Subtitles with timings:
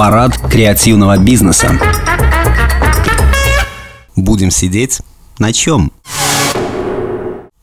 [0.00, 1.78] Парад креативного бизнеса.
[4.16, 5.02] Будем сидеть
[5.38, 5.92] на чем?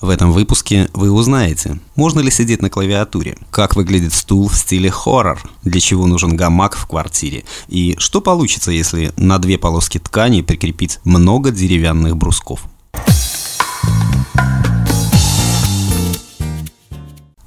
[0.00, 4.90] В этом выпуске вы узнаете, можно ли сидеть на клавиатуре, как выглядит стул в стиле
[4.90, 10.40] хоррор, для чего нужен гамак в квартире, и что получится, если на две полоски ткани
[10.42, 12.64] прикрепить много деревянных брусков.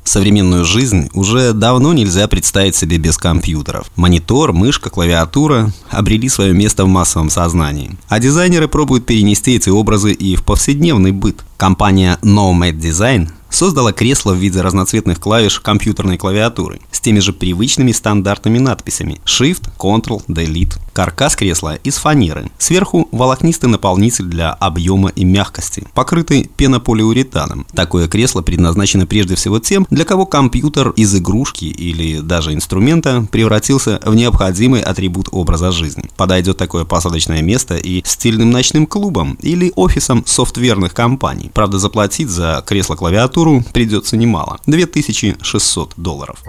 [0.08, 3.92] Современную жизнь уже давно нельзя представить себе без компьютеров.
[3.98, 7.98] Монитор, мышка, клавиатура обрели свое место в массовом сознании.
[8.08, 11.44] А дизайнеры пробуют перенести эти образы и в повседневный быт.
[11.58, 17.92] Компания Nomad Design создала кресло в виде разноцветных клавиш компьютерной клавиатуры с теми же привычными
[17.92, 20.78] стандартными надписями Shift, Ctrl, Delete.
[20.94, 22.52] Каркас кресла из фанеры.
[22.60, 27.66] Сверху волокнистый наполнитель для объема и мягкости, покрытый пенополиуретаном.
[27.74, 34.00] Такое кресло предназначено прежде всего тем, для кого компьютер из игрушки или даже инструмента превратился
[34.06, 36.10] в необходимый атрибут образа жизни.
[36.16, 41.50] Подойдет такое посадочное место и стильным ночным клубам или офисам софтверных компаний.
[41.54, 46.44] Правда, заплатить за кресло-клавиатуру придется немало– 2600 долларов.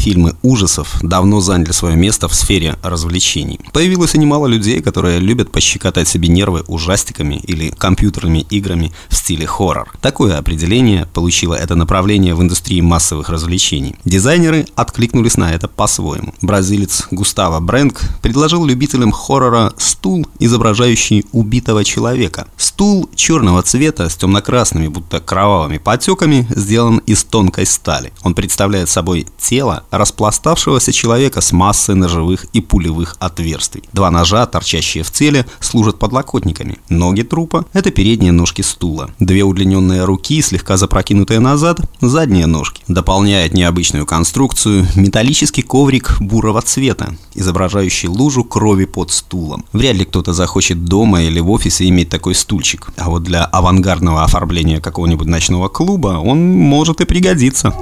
[0.00, 3.60] Фильмы ужасов давно заняли свое место в сфере развлечений.
[3.74, 9.46] Появилось и немало людей, которые любят пощекотать себе нервы ужастиками или компьютерными играми в стиле
[9.46, 9.92] хоррор.
[10.00, 13.94] Такое определение получило это направление в индустрии массовых развлечений.
[14.06, 16.32] Дизайнеры откликнулись на это по-своему.
[16.40, 22.48] Бразилец Густаво Брэнк предложил любителям хоррора стул, изображающий убитого человека.
[22.56, 28.14] Стул черного цвета с темно-красными, будто кровавыми потеками, сделан из тонкой стали.
[28.22, 33.82] Он представляет собой тело, распластавшегося человека с массой ножевых и пулевых отверстий.
[33.92, 36.78] Два ножа, торчащие в теле, служат подлокотниками.
[36.88, 39.10] Ноги трупа– это передние ножки стула.
[39.18, 42.82] Две удлиненные руки, слегка запрокинутые назад– задние ножки.
[42.88, 49.64] Дополняет необычную конструкцию металлический коврик бурого цвета, изображающий лужу крови под стулом.
[49.72, 52.88] Вряд ли кто-то захочет дома или в офисе иметь такой стульчик.
[52.96, 57.74] А вот для авангардного оформления какого-нибудь ночного клуба он может и пригодиться.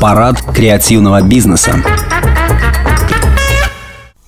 [0.00, 1.84] Парад креативного бизнеса.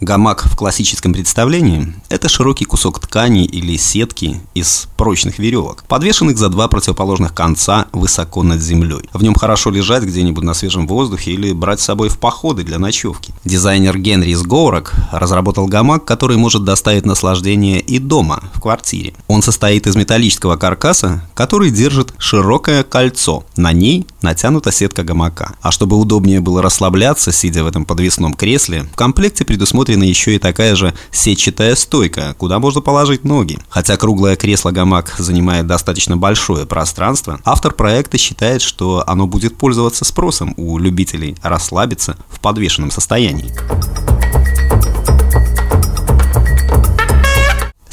[0.00, 6.48] Гамак в классическом представлении– это широкий кусок ткани или сетки из прочных веревок, подвешенных за
[6.48, 9.08] два противоположных конца высоко над землей.
[9.12, 12.78] В нем хорошо лежать где-нибудь на свежем воздухе или брать с собой в походы для
[12.78, 13.32] ночевки.
[13.44, 19.14] Дизайнер Генри Сговорок разработал гамак, который может доставить наслаждение и дома, в квартире.
[19.28, 23.44] Он состоит из металлического каркаса, который держит широкое кольцо.
[23.56, 25.54] На ней натянута сетка гамака.
[25.62, 30.34] А чтобы удобнее было расслабляться, сидя в этом подвесном кресле, в комплекте предусмотрен предусмотрена еще
[30.34, 33.58] и такая же сетчатая стойка, куда можно положить ноги.
[33.68, 40.54] Хотя круглое кресло-гамак занимает достаточно большое пространство, автор проекта считает, что оно будет пользоваться спросом
[40.56, 43.52] у любителей расслабиться в подвешенном состоянии.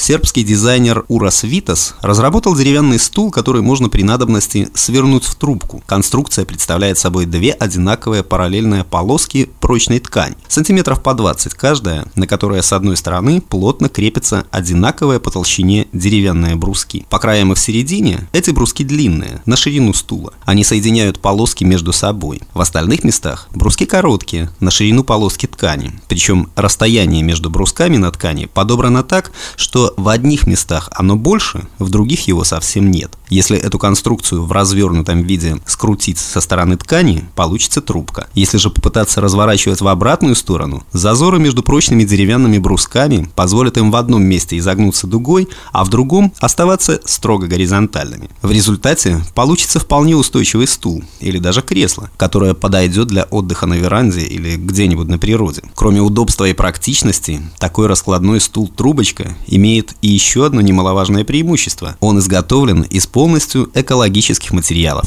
[0.10, 5.84] Сербский дизайнер Урас Витас разработал деревянный стул, который можно при надобности свернуть в трубку.
[5.86, 12.64] Конструкция представляет собой две одинаковые параллельные полоски прочной ткани, сантиметров по 20 каждая, на которой
[12.64, 17.06] с одной стороны плотно крепятся одинаковые по толщине деревянные бруски.
[17.12, 20.34] По краям и в середине эти бруски длинные, на ширину стула.
[20.44, 22.42] Они соединяют полоски между собой.
[22.56, 25.92] В остальных местах бруски короткие, на ширину полоски ткани.
[26.08, 31.90] Причем расстояние между брусками на ткани подобрано так, что в одних местах оно больше, в
[31.90, 33.12] других его совсем нет.
[33.30, 38.28] Если эту конструкцию в развернутом виде скрутить со стороны ткани, получится трубка.
[38.34, 43.96] Если же попытаться разворачивать в обратную сторону, зазоры между прочными деревянными брусками позволят им в
[43.96, 48.30] одном месте изогнуться дугой, а в другом оставаться строго горизонтальными.
[48.42, 54.22] В результате получится вполне устойчивый стул или даже кресло, которое подойдет для отдыха на веранде
[54.22, 55.62] или где-нибудь на природе.
[55.76, 61.96] Кроме удобства и практичности, такой раскладной стул-трубочка имеет и еще одно немаловажное преимущество.
[62.00, 65.06] Он изготовлен из полностью экологических материалов.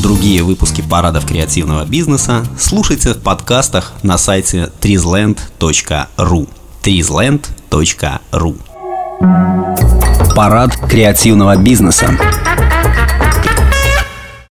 [0.00, 6.48] Другие выпуски парадов креативного бизнеса слушайте в подкастах на сайте trizland.ru
[6.82, 8.56] trizland.ru
[10.34, 12.16] Парад креативного бизнеса.